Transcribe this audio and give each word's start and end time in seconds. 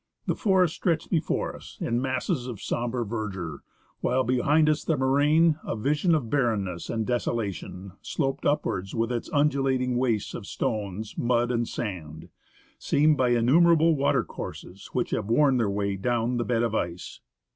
The 0.25 0.33
forest 0.33 0.73
stretched 0.73 1.11
before 1.11 1.55
us 1.55 1.77
in 1.79 2.01
masses 2.01 2.47
of 2.47 2.59
sombre 2.59 3.05
verdure, 3.05 3.59
while 3.99 4.23
behind 4.23 4.67
us 4.67 4.83
the 4.83 4.97
moraine— 4.97 5.59
a 5.63 5.75
vision 5.75 6.15
of 6.15 6.27
barren 6.27 6.63
ness 6.63 6.89
and 6.89 7.05
desolation— 7.05 7.91
sloped 8.01 8.43
upwards 8.43 8.95
with 8.95 9.11
its 9.11 9.29
undulating 9.31 9.97
waste 9.97 10.33
of 10.33 10.47
stones, 10.47 11.19
mud, 11.19 11.51
and 11.51 11.67
sand, 11.67 12.29
seamed 12.79 13.15
by 13.15 13.29
innumerable 13.29 13.95
water 13.95 14.23
courses 14.23 14.87
which 14.91 15.11
have 15.11 15.27
worn 15.29 15.57
their 15.57 15.69
way 15.69 15.95
down 15.97 16.37
the 16.37 16.45
bed 16.45 16.63
of 16.63 16.73
ice. 16.73 17.19